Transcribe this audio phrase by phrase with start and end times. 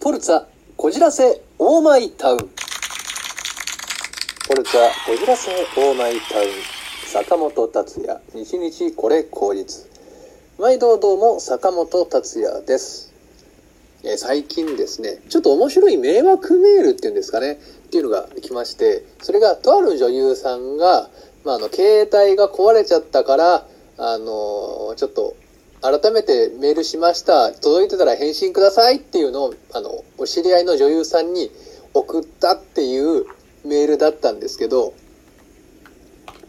[0.00, 0.44] ポルツァ
[0.76, 2.38] こじらせオーマイタウン。
[2.38, 2.44] ポ
[4.54, 6.46] ルツァこじらせオーマイタウン。
[7.04, 9.90] 坂本達也日日これ口実
[10.56, 13.12] 毎度どうも坂本達也です、
[14.04, 17.54] え最近ですねちょっと面白い迷惑メールっていうんですかね。
[17.54, 17.56] っ
[17.90, 21.10] ていうのが来ましてそれがとある女優さんが、
[21.44, 25.34] まあ、あの携帯が壊れちゃったからあのちょっと
[25.80, 31.50] 改めてメールしました届いてたら返信くださいっていうのをあのお知り合いの女優さんに
[31.94, 33.24] 送ったっていう
[33.64, 34.92] メールだったんですけど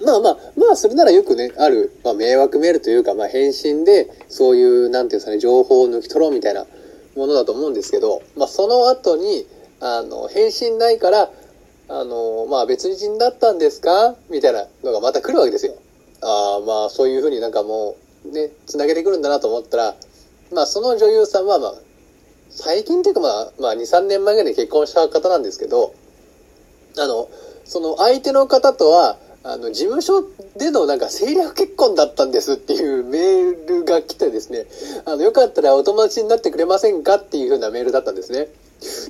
[0.03, 6.65] まあまあまあそれならよくねある、まあ、迷惑メールというか、まあ、返信でそういうなんていうんですかね情報を抜き取ろうみたいな
[7.15, 9.45] ものだと思うんですけど、まあ、その後に
[9.81, 11.29] あの返信ないから
[11.89, 14.15] あのまあ別人だったんですか？
[14.29, 15.75] みたいなのがまた来るわけですよ。
[16.21, 17.95] ああまあそういうふうになんかもう
[18.31, 19.95] ねつなげてくるんだなと思ったら
[20.53, 21.73] まあその女優さんはまあ
[22.49, 25.93] 最近っていうかまあ、まあ、23年前ぐらいに結婚した方なんですけど
[26.97, 27.29] あの
[27.65, 30.23] その相手の方とはあの事務所
[30.57, 34.65] でのなんか政略結婚だったんですっていうメールが来てですね
[35.05, 38.47] あのよかったらお友達になってくれませんかっていうふうなメールだったんですね。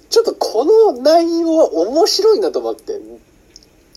[0.09, 2.99] ちょっとこの内容は面白いなと思って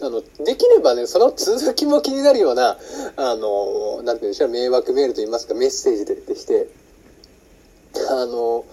[0.03, 2.77] あのできればねその続きも気になるような
[3.17, 6.67] あのなんていうんでしょう迷惑メールといいますかメッセージででして
[8.11, 8.65] あの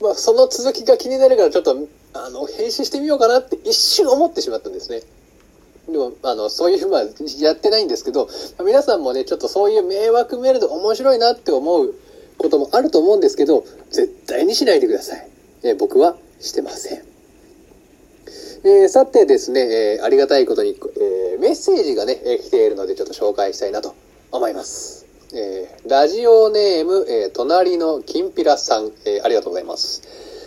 [0.00, 1.76] まあその続きが気になるからちょっと
[2.14, 5.02] あの返信してみようかなって一瞬思ってしまったんですね
[5.88, 7.02] でも、あの、そういう、まあ、
[7.40, 8.28] やってないんですけど、
[8.64, 11.94] 皆さんもね、ちょっとそういう迷惑メールで面白いなって思う
[12.38, 15.28] こともあると思うんですけど、絶対にしないでください。
[15.62, 17.13] え僕はしてません。
[18.66, 23.94] えーさてですね、えーありがたいことに、えーメッセージがね、え来ているので、ちょっと紹介したいなと
[24.32, 25.04] 思います。
[25.34, 30.00] えラジオネーム、え隣のきんぴらさん、えありがとうございます。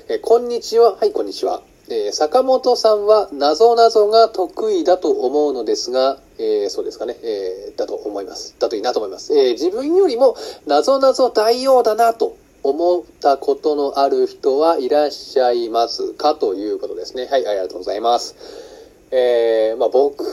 [0.10, 0.96] えこんにちは。
[0.96, 1.62] はい、こんにちは。
[1.90, 8.56] え坂本さんは、なぞなぞが得意だと思うのですが、えーそうですかね、えだと思います。
[8.58, 9.38] だといいなと思います。
[9.38, 17.26] え自分よりも、なぞなぞ大王だなと思ったことのある人はいらっしゃいますかということですね。
[17.26, 18.36] はい、ありがとうございます。
[19.12, 20.24] えーまあ、僕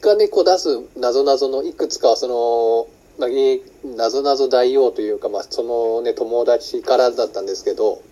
[0.00, 2.86] がね、こう出すなぞなぞのいくつかは、その、
[3.18, 8.02] まあ、えーなぞ大王というか、まあ、そのね、友達からだったんですけど、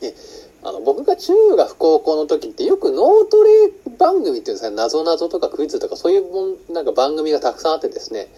[0.00, 0.14] ね、
[0.62, 8.28] あの、僕が中学高校の時ってよく脳トレ番組っていうんですかね、なぞなぞとかクイズとかそういうもん、なんか番組がたくさんあってですね、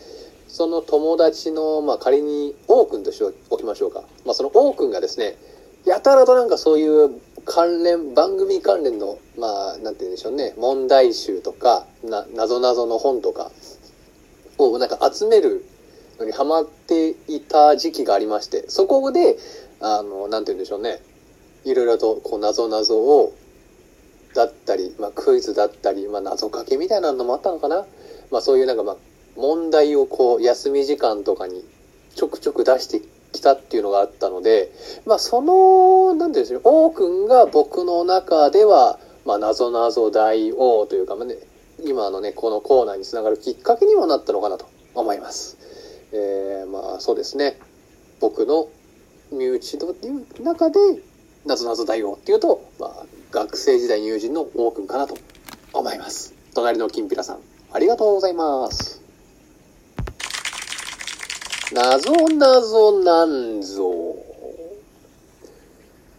[0.53, 4.03] その友達の、まあ、仮に王くんとしておきましょうか。
[4.27, 5.37] まあ、その王くんがですね、
[5.87, 13.53] やたらとなんかそういう関連、番組関連の、まあ、なんて言うんでしょうね、問題集とか、な、なぞなぞの本とか
[14.59, 15.65] をなんか集める
[16.19, 19.39] のにハマっていた時期がありまして、そこで、
[19.81, 21.01] あの、なんて言うんでしょうね、
[21.65, 23.33] いろいろとこう、なぞなぞを、
[24.35, 27.87] だったり、まあ、クイズだったり、まあ、謎かけみたいなのもあったのかな。
[28.31, 28.97] まあ、そういうなんか、まあ、
[29.37, 31.65] 問題をこう、休み時間とかに
[32.15, 33.01] ちょくちょく出して
[33.33, 34.73] きたっていうのがあったので、
[35.07, 41.37] まあ、その、なんていうんでしょう、王くんが僕の中では、まあ、謎謎大王というか、まあね、
[41.85, 45.57] 今のね、このコーナーにつながるきっかけにもなったのかなと思います。
[46.13, 47.59] えー、まあ、そうですね。
[48.21, 48.69] 僕の
[49.33, 49.95] 身内の
[50.43, 50.79] 中で、
[51.47, 55.17] 謎謎大王っていうと、まあ、学生時代友人の王くんかなと
[55.73, 56.35] 思います。
[56.55, 57.39] 隣のきんぴらさん、
[57.73, 59.00] ありがとうございます。
[61.73, 63.91] なぞなぞなんぞ。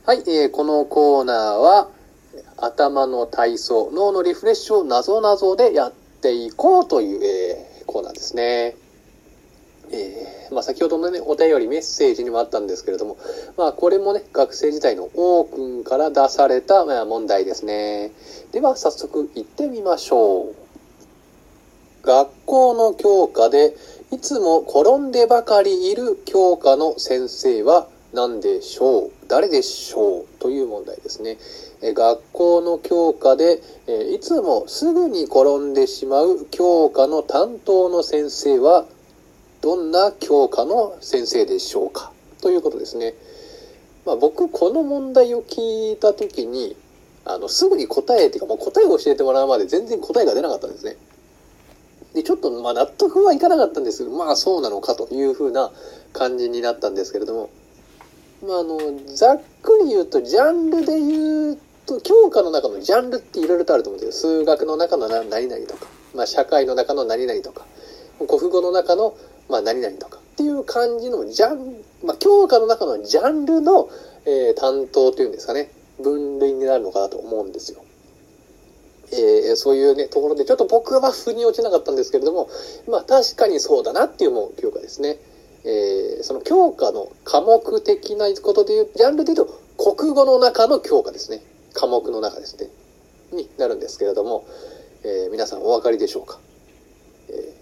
[0.06, 1.90] はい、えーこのコーナーは、
[2.56, 8.78] 頭の体操、脳のリフレッシュをなぞなぞでやっていこうという、えーコーナーですね。
[9.92, 13.18] えーまあ、先ほどのね、お便りメッセージにもあったんですけれども、
[13.58, 18.12] まあ、これもね、学生時代の王くんから出された、まあ、問題ですね。
[18.54, 20.61] では、早速行ってみましょう。
[22.12, 23.74] 学校の教科で、
[24.12, 29.12] いつも転んでばかりいる教科の先生は何でしょう？
[29.30, 30.26] 誰でしょう？
[30.40, 31.38] という問題ですね。
[31.82, 33.62] 学校の教科で、
[34.14, 38.86] いつもすぐに転んでしまう教科の担当の先生は
[39.62, 42.12] どんな教科の先生でしょうか？
[42.42, 43.14] ということですね。
[44.06, 46.76] まあ、僕この問題を聞いた時に
[47.24, 50.98] あのすぐに答えっていうかもう答えを教えてもらうまで全然答えが出なかったんですね。
[52.14, 55.72] でちょっとまあ納得はいかなかったんですけどまあそうなのかというふうな
[56.14, 57.50] 感じになったんですけれども、
[58.46, 58.80] まあ、あの
[59.16, 64.40] ざっくり言うとジャンルで言うと教科の中のジャンルっていろいろとあると思うんですよ。
[64.42, 67.66] 数学の中の何々とか、まあ、社会の中の何々とか
[68.20, 69.16] 国語の中の
[69.50, 73.90] まあ何々とかっていう感じのジャン、まあ、教科の中のジャンルの、
[74.26, 75.70] えー、担当というんですかね、
[76.02, 77.84] 分類になるのかなと思うんですよ。
[79.14, 82.50] えー、そういうね、ところでちょっと僕は腑に落ちなかったんですけれども、
[82.88, 85.20] まあ確かにそうだなっていうもう教科ですね。
[85.64, 91.44] えー、その教科の科目的なことでいう、ジャンルで言うと、国語の中の教科ですね。
[91.74, 92.70] 科目の中ですね。
[93.32, 94.46] になるんですけれども、
[95.04, 96.40] えー、皆さんお分かりでしょうか、
[97.30, 97.54] え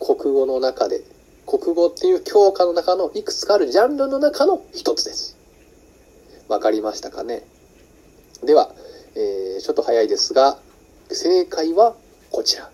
[0.00, 1.02] ー、国語の中で、
[1.46, 5.36] 国語っていう教科の中のいくつかあるジャンルの中の一つです。
[6.48, 7.42] わかりましたかね？
[8.44, 8.72] では、
[9.14, 10.58] えー、ちょっと早いですが、
[11.14, 11.94] 正解は
[12.30, 12.70] こちら。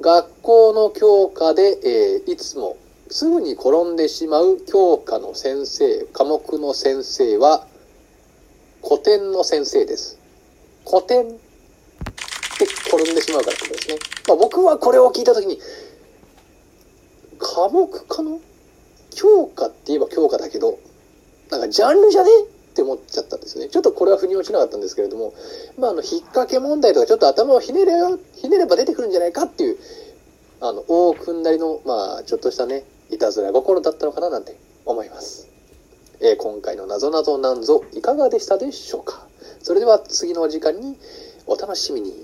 [0.00, 2.76] 学校の教科で、えー、いつも
[3.08, 7.66] すぐに転んでしまう教科の先生、科目の先生は
[8.82, 10.18] 古典の先生です。
[10.88, 11.24] 古典っ
[12.58, 13.96] て転んでしまうからってことですね。
[14.26, 15.60] まあ、僕はこれを聞いたときに、
[17.38, 18.30] 科目かな
[19.14, 20.78] 教科って言えば教科だけど、
[21.50, 22.30] なんかジャンルじゃね
[22.72, 23.68] って思っちゃったんですね。
[23.68, 25.34] ちょっとこれは腑に落ちなかったんですけれども、
[25.78, 27.92] まあ、あの、引っ掛け問題とかちょっと頭をひねれ、
[28.34, 29.78] ひねれば出てくるんじゃないかっていう、
[30.60, 35.48] あの、大君なりの、まあ、ちょっとしたね、いたずら心だったのかななんて思います。
[36.20, 39.26] えー、今回のなぞなぞなんぞいかがでしたでしょうか
[39.60, 40.96] それでは次のお時間に
[41.46, 42.14] お楽しみに。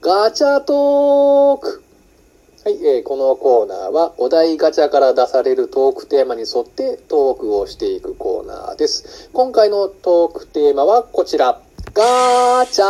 [0.00, 1.84] ガチャトーク
[2.62, 9.30] はい、えー、このコーナーはお題ガチャから出されるトークテーマに沿ってトークをしていくコーナーです。
[9.32, 11.58] 今回のトークテーマはこちら。
[11.94, 12.84] ガチャ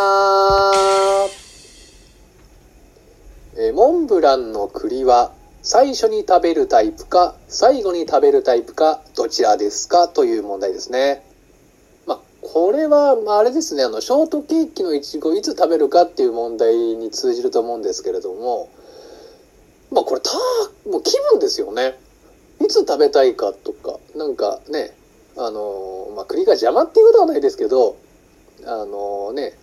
[3.59, 5.31] えー、モンブランの栗は
[5.63, 10.09] 最初に食べるタイプか最後に食べるタイプかどちらですか？
[10.09, 11.23] という問題ですね。
[12.09, 18.69] ま、これは、まあ、あれですね、あの、ショートケーキのいちごいつ食べるかっていう問題に通じると思うんですけれども、
[19.91, 20.31] まあこれた、
[20.89, 21.99] もう気分ですよね。
[22.61, 24.95] いつ食べたいかとか、なんかね、
[25.37, 27.97] あの、まあ栗が邪魔っていうことはないですけど、
[28.65, 29.55] あのね、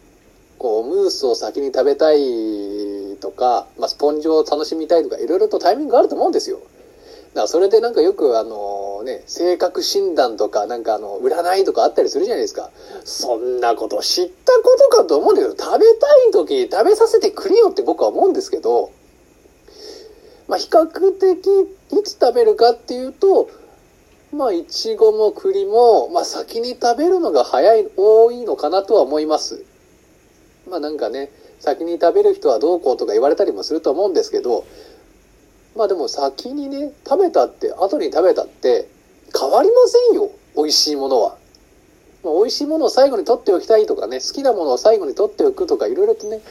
[0.57, 6.57] こう、ムースを先に食べたいとか、まあスポンジを楽しみたいとか、いろいろとタイミングがあると思うんですよ。
[6.57, 12.71] だからそれでなんかよくあのね、性格診断とか、なんかあの、占いとかあったりするじゃないですか。
[13.05, 18.91] そんなこと知ったことかと思うんだけど、食べたい時食べさせてくれよって僕は思うんですけど、
[20.47, 21.47] まあ、比較的
[21.91, 23.49] いつ食べるかっていうと、
[24.31, 29.63] まあ、いちごも栗も、まあ、先に食べるのが早い、多いのかなとは思います。
[30.69, 34.65] まあ、なんかね、先に食べる人はどうこうとか言われたりもすると思うんですけど、
[35.75, 38.87] まあでも先にね、食べたって、後に食べたって
[39.37, 40.31] 変わりませんよ。
[40.55, 41.37] 美味しいものは。
[42.23, 46.41] まあ、美味しいものを最後に取っておきたいとかね、好きなものを最後に取っておくとかいろいろとね、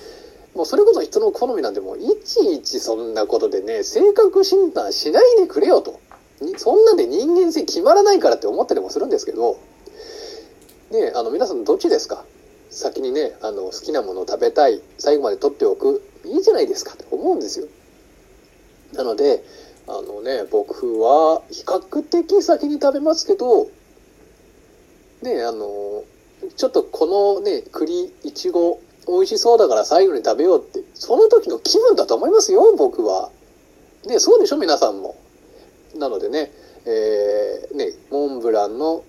[0.56, 6.00] もうそれこそ人の好みなんでもいちいちそんなことでね、性格診断しないでくれよと。
[6.56, 9.58] そんなんで人間性決まらないからって思ったりもするんですけど、
[10.90, 12.24] ねあの皆さんどっちですか？
[12.70, 17.68] 先にね、あの好きなものを食べたい、最後まで取っておく、いいじゃないですかって思うんですよ。
[18.92, 19.44] なので、
[19.86, 23.68] あのね、僕は比較的先に食べますけど、
[25.22, 26.04] ね、あの、
[26.56, 33.30] ちょっとこのね、栗、いちご、美味しそうだから最後に食べようって、その時の気分だと思いますよ、僕は。
[34.06, 35.16] ね、そうでしょ、皆さんも。
[35.96, 36.52] なのでね、
[36.84, 39.04] えー、ね、モンブランの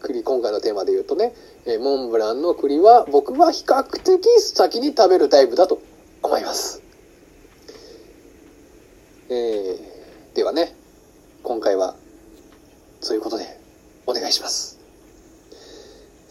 [0.00, 5.80] 栗、今回のテーマで言うとね、えー、モンブランの栗は僕は比較的先に食べるタイプだと
[6.22, 6.82] 思います。
[9.28, 10.74] えー、ではね、
[11.42, 11.94] 今回は、
[13.00, 13.58] そういうことで、
[14.06, 14.81] お願いします。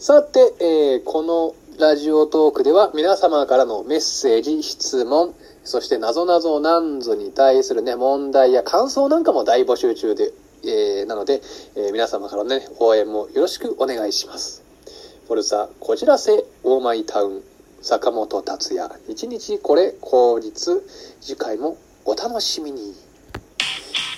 [0.02, 5.32] さて、えー、このラジオトークでは皆様からのメッセージ、質問、
[5.62, 10.32] そして謎々なんぞに対するね、問題や感想なんかも大募集中で、
[10.64, 11.40] えー、なので、
[11.76, 14.64] えー、皆様からのね、応援もよろしくお願いします。
[15.28, 17.42] フォルサ、こちらせ、オーマイタウン、
[17.80, 20.82] 坂本達也、一日これ、口実、
[21.20, 22.92] 次回もお楽しみに。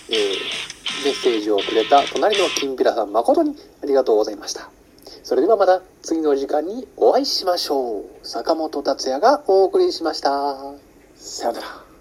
[0.08, 4.70] えー、メッセージをくれた隣のきんぴらさん誠にありがとうございました。
[5.22, 8.04] それではまた次の時間にお会いしましょう。
[8.22, 10.56] 坂本達也がお送りしました。
[11.16, 11.93] さよなら。